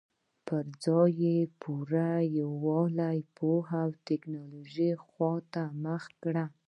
[0.47, 6.45] پر ځای یې په پوره یووالي د پوهې او ټکنالوژۍ خواته مخه کړې.